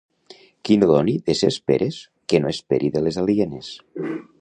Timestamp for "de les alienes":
2.97-3.75